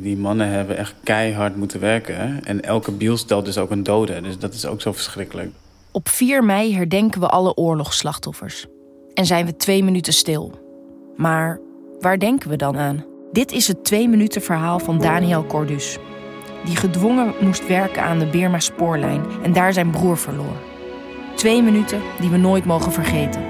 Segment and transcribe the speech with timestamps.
[0.00, 2.44] Die mannen hebben echt keihard moeten werken.
[2.44, 4.20] En elke biel stelt dus ook een dode.
[4.20, 5.50] Dus dat is ook zo verschrikkelijk.
[5.90, 8.66] Op 4 mei herdenken we alle oorlogsslachtoffers.
[9.14, 10.52] En zijn we twee minuten stil.
[11.16, 11.60] Maar
[12.00, 13.04] waar denken we dan aan?
[13.32, 15.98] Dit is het twee minuten verhaal van Daniel Cordus.
[16.64, 20.56] Die gedwongen moest werken aan de Birma spoorlijn en daar zijn broer verloor.
[21.36, 23.42] Twee minuten die we nooit mogen vergeten.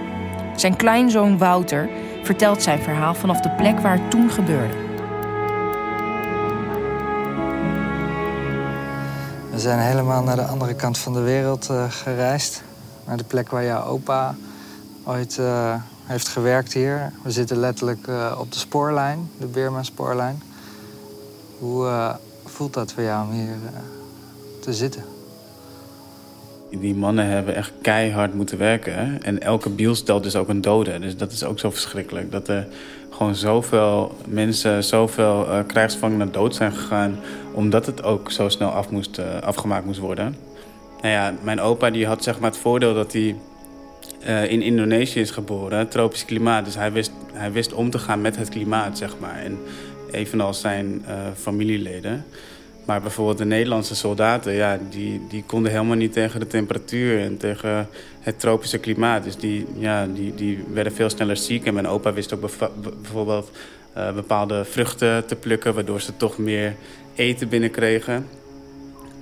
[0.56, 1.88] Zijn kleinzoon Wouter
[2.22, 4.89] vertelt zijn verhaal vanaf de plek waar het toen gebeurde.
[9.60, 12.62] We zijn helemaal naar de andere kant van de wereld uh, gereisd.
[13.06, 14.34] Naar de plek waar jouw opa
[15.04, 15.74] ooit uh,
[16.04, 17.12] heeft gewerkt hier.
[17.22, 20.42] We zitten letterlijk uh, op de spoorlijn, de Birma-spoorlijn.
[21.58, 23.56] Hoe voelt dat voor jou om hier
[24.60, 25.19] te zitten?
[26.70, 29.22] Die mannen hebben echt keihard moeten werken.
[29.22, 30.98] En elke biel stelt dus ook een dode.
[30.98, 32.30] Dus dat is ook zo verschrikkelijk.
[32.30, 32.66] Dat er
[33.10, 37.18] gewoon zoveel mensen, zoveel uh, krijgsgevangenen dood zijn gegaan...
[37.52, 40.36] omdat het ook zo snel af moest, uh, afgemaakt moest worden.
[41.00, 43.36] Nou ja, mijn opa die had zeg maar het voordeel dat hij
[44.26, 45.88] uh, in Indonesië is geboren.
[45.88, 46.64] Tropisch klimaat.
[46.64, 49.38] Dus hij wist, hij wist om te gaan met het klimaat, zeg maar.
[49.38, 49.58] En
[50.10, 51.04] evenals zijn
[51.36, 52.24] familieleden...
[52.90, 57.36] Maar bijvoorbeeld de Nederlandse soldaten, ja, die, die konden helemaal niet tegen de temperatuur en
[57.36, 57.88] tegen
[58.20, 59.24] het tropische klimaat.
[59.24, 61.66] Dus die, ja, die, die werden veel sneller ziek.
[61.66, 62.40] En mijn opa wist ook
[63.00, 63.50] bijvoorbeeld
[63.96, 66.74] uh, bepaalde vruchten te plukken, waardoor ze toch meer
[67.14, 68.26] eten binnenkregen.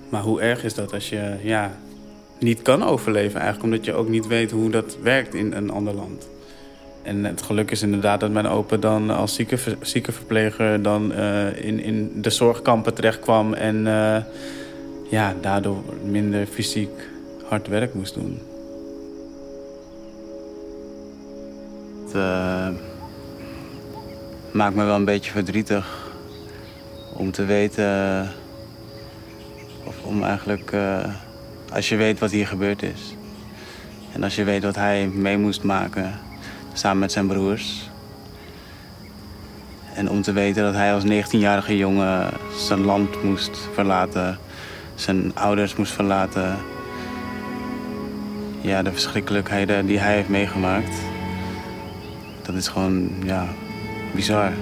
[0.08, 1.78] Maar hoe erg is dat als je ja,
[2.38, 5.94] niet kan overleven eigenlijk, omdat je ook niet weet hoe dat werkt in een ander
[5.94, 6.28] land?
[7.08, 11.80] En het geluk is inderdaad dat mijn opa dan als zieke, ziekenverpleger dan uh, in,
[11.80, 14.16] in de zorgkampen terechtkwam en uh,
[15.10, 16.90] ja, daardoor minder fysiek
[17.44, 18.40] hard werk moest doen.
[22.04, 22.68] Het uh,
[24.52, 26.12] maakt me wel een beetje verdrietig
[27.14, 28.28] om te weten,
[29.84, 30.76] of om eigenlijk,
[31.72, 33.14] als je weet wat hier gebeurd is.
[34.12, 36.26] En als je weet wat hij mee moest maken
[36.78, 37.90] samen met zijn broers.
[39.94, 44.38] En om te weten dat hij als 19-jarige jongen zijn land moest verlaten,
[44.94, 46.56] zijn ouders moest verlaten.
[48.60, 50.96] Ja, de verschrikkelijkheden die hij heeft meegemaakt.
[52.42, 53.46] Dat is gewoon, ja,
[54.14, 54.52] bizar.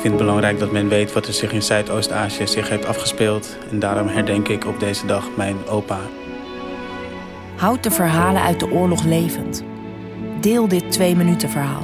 [0.00, 3.56] Ik vind het belangrijk dat men weet wat er zich in Zuidoost-Azië zich heeft afgespeeld.
[3.70, 5.98] En daarom herdenk ik op deze dag mijn opa.
[7.56, 9.64] Houd de verhalen uit de oorlog levend.
[10.40, 11.82] Deel dit twee minuten verhaal,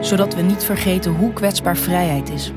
[0.00, 2.52] zodat we niet vergeten hoe kwetsbaar vrijheid is.